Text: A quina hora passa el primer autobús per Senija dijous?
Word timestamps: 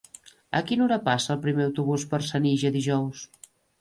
A 0.59 0.61
quina 0.69 0.83
hora 0.85 0.97
passa 1.09 1.31
el 1.35 1.43
primer 1.43 1.67
autobús 1.67 2.07
per 2.15 2.21
Senija 2.31 2.73
dijous? 2.79 3.23